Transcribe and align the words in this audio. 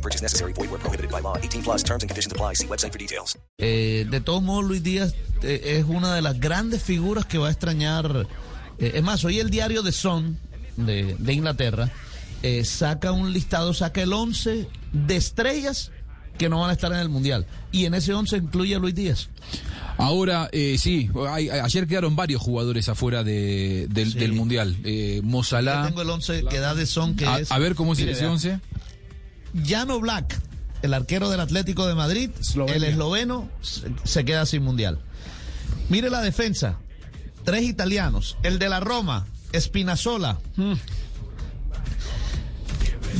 No 0.00 0.02
purchase 0.02 0.22
necessary. 0.22 0.52
Void 0.54 0.70
where 0.70 0.78
prohibited 0.80 1.10
by 1.10 1.20
law. 1.20 1.36
18 1.36 1.62
plus 1.62 1.82
terms 1.84 2.02
and 2.02 2.08
conditions 2.08 2.32
apply. 2.32 2.54
See 2.54 2.66
website 2.66 2.90
for 2.92 2.98
details. 2.98 3.36
Eh, 3.58 4.06
de 4.10 4.20
todos 4.20 4.42
modos, 4.42 4.64
Luis 4.64 4.82
Díaz 4.82 5.14
eh, 5.42 5.76
es 5.78 5.84
una 5.86 6.14
de 6.14 6.22
las 6.22 6.40
grandes 6.40 6.82
figuras 6.82 7.26
que 7.26 7.36
va 7.38 7.48
a 7.48 7.50
extrañar. 7.50 8.26
eh, 8.78 8.92
es 8.94 9.02
más, 9.02 9.22
hoy 9.26 9.38
el 9.40 9.50
diario 9.50 9.82
The 9.82 9.92
Sun 9.92 10.38
de, 10.78 11.16
de 11.18 11.32
Inglaterra 11.34 11.90
eh, 12.42 12.64
saca 12.64 13.12
un 13.12 13.32
listado, 13.34 13.74
saca 13.74 14.00
el 14.00 14.12
11 14.14 14.66
de 14.92 15.16
estrellas 15.16 15.90
que 16.38 16.48
no 16.48 16.60
van 16.60 16.70
a 16.70 16.72
estar 16.72 16.90
en 16.92 16.98
el 17.00 17.10
Mundial. 17.10 17.44
Y 17.70 17.84
en 17.84 17.92
ese 17.92 18.14
11 18.14 18.38
incluye 18.38 18.74
a 18.74 18.78
Luis 18.78 18.94
Díaz. 18.94 19.28
Ahora, 19.98 20.48
eh, 20.52 20.76
sí, 20.78 21.10
hay- 21.28 21.50
ayer 21.50 21.86
quedaron 21.86 22.16
varios 22.16 22.40
jugadores 22.40 22.88
afuera 22.88 23.22
de- 23.22 23.86
del, 23.90 24.12
Sí. 24.12 24.18
del 24.18 24.32
Mundial. 24.32 24.78
Eh, 24.84 25.20
Mo 25.22 25.40
Yo 25.42 25.44
Salah. 25.44 25.86
tengo 25.86 26.00
el 26.00 26.08
11 26.08 26.44
que 26.48 26.58
da 26.58 26.74
The 26.74 26.86
Sun, 26.86 27.16
que 27.16 27.26
a, 27.26 27.40
es 27.40 27.52
a 27.52 27.58
ver 27.58 27.74
cómo 27.74 27.92
es 27.92 27.98
Mire, 27.98 28.12
ese 28.12 28.22
vea. 28.22 28.30
11. 28.30 28.60
Llano 29.54 30.00
Black, 30.00 30.38
el 30.82 30.94
arquero 30.94 31.30
del 31.30 31.40
Atlético 31.40 31.86
de 31.86 31.94
Madrid, 31.94 32.30
el 32.68 32.84
esloveno, 32.84 33.48
se, 34.04 34.24
queda 34.24 34.46
sin 34.46 34.62
mundial. 34.62 34.98
Mire 35.88 36.10
la 36.10 36.20
defensa, 36.22 36.78
tres 37.44 37.62
italianos, 37.62 38.36
el 38.42 38.58
de 38.58 38.68
la 38.68 38.80
Roma, 38.80 39.26
Spinazzola, 39.54 40.38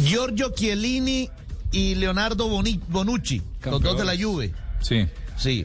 Giorgio 0.05 0.53
Chiellini 0.55 1.31
y 1.73 1.97
Leonardo 1.97 2.49
Bonucci, 2.49 3.43
los 3.65 3.83
dos 3.83 3.99
de 3.99 4.05
la 4.05 4.17
Juve. 4.17 4.55
Sí. 4.81 5.07
Sí. 5.37 5.65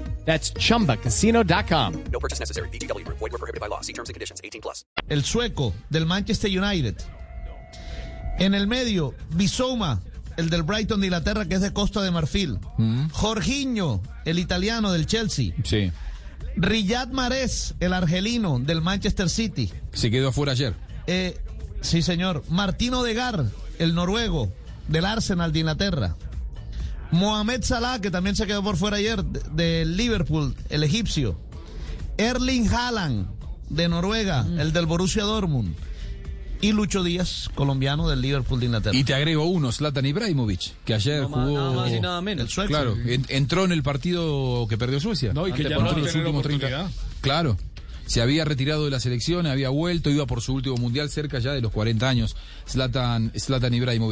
That's 0.25 0.53
chumbacasino.com. 0.53 1.93
No 2.11 2.19
purchase 2.19 2.39
necessary. 2.39 2.69
VGW 2.69 3.03
Group. 3.03 3.17
Void 3.19 3.31
where 3.31 3.39
prohibited 3.39 3.59
by 3.59 3.67
law. 3.67 3.81
See 3.81 3.93
terms 3.93 4.09
and 4.09 4.13
conditions. 4.15 4.39
18 4.43 4.61
plus. 4.61 4.85
el 5.09 5.23
sueco 5.23 5.73
del 5.89 6.05
Manchester 6.05 6.49
United. 6.49 6.95
En 8.39 8.53
el 8.55 8.65
medio, 8.67 9.13
Bissouma, 9.35 10.01
el 10.37 10.49
del 10.49 10.63
Brighton 10.63 10.99
de 11.01 11.07
Inglaterra, 11.07 11.45
que 11.45 11.55
es 11.55 11.61
de 11.61 11.73
Costa 11.73 12.01
de 12.01 12.11
Marfil. 12.11 12.59
Jorginho, 13.11 14.01
el 14.25 14.39
italiano 14.39 14.91
del 14.91 15.05
Chelsea. 15.05 15.53
Sí. 15.63 15.91
Riyad 16.55 17.09
Mahrez, 17.09 17.75
el 17.79 17.93
argelino 17.93 18.59
del 18.59 18.81
Manchester 18.81 19.29
City. 19.29 19.71
Se 19.93 20.09
quedó 20.09 20.29
afuera 20.29 20.53
ayer. 20.53 20.73
Eh, 21.07 21.37
sí, 21.81 22.01
señor. 22.01 22.43
Martino 22.49 23.03
Degar, 23.03 23.45
el 23.79 23.93
noruego 23.95 24.51
del 24.87 25.05
Arsenal 25.05 25.51
de 25.51 25.59
Inglaterra. 25.59 26.15
Mohamed 27.11 27.63
Salah, 27.63 27.99
que 27.99 28.09
también 28.11 28.35
se 28.35 28.47
quedó 28.47 28.63
por 28.63 28.77
fuera 28.77 28.97
ayer, 28.97 29.23
de- 29.23 29.41
del 29.51 29.97
Liverpool, 29.97 30.55
el 30.69 30.83
egipcio. 30.83 31.37
Erling 32.17 32.67
Haaland, 32.69 33.27
de 33.69 33.87
Noruega, 33.87 34.45
el 34.57 34.73
del 34.73 34.85
Borussia 34.85 35.23
Dortmund. 35.23 35.73
Y 36.63 36.73
Lucho 36.73 37.01
Díaz, 37.03 37.49
colombiano 37.55 38.07
del 38.07 38.21
Liverpool 38.21 38.59
de 38.59 38.67
Inglaterra. 38.67 38.95
Y 38.95 39.03
te 39.03 39.15
agrego 39.15 39.45
uno, 39.45 39.71
Zlatan 39.71 40.05
Ibrahimovic, 40.05 40.73
que 40.85 40.93
ayer 40.93 41.23
jugó. 41.23 41.37
nada 41.51 41.71
más 41.71 41.91
y 41.91 41.99
nada 41.99 42.21
menos. 42.21 42.45
El 42.45 42.49
sueco. 42.51 42.69
Claro, 42.69 42.95
en- 43.03 43.25
entró 43.29 43.65
en 43.65 43.71
el 43.71 43.81
partido 43.81 44.67
que 44.69 44.77
perdió 44.77 44.99
Suecia. 44.99 45.33
No, 45.33 45.47
y 45.47 45.53
que 45.53 45.63
ya 45.63 45.69
no 45.79 45.81
los 45.91 46.13
últimos 46.13 46.43
30. 46.43 46.67
oportunidad. 46.67 46.91
Claro. 47.21 47.57
Se 48.05 48.21
había 48.21 48.45
retirado 48.45 48.85
de 48.85 48.91
la 48.91 48.99
selección, 48.99 49.47
había 49.47 49.69
vuelto, 49.69 50.09
iba 50.11 50.27
por 50.27 50.41
su 50.41 50.53
último 50.53 50.75
mundial 50.77 51.09
cerca 51.09 51.39
ya 51.39 51.51
de 51.53 51.61
los 51.61 51.71
40 51.71 52.07
años. 52.07 52.35
Zlatan, 52.69 53.31
Zlatan 53.39 53.73
Ibrahimovic. 53.73 54.11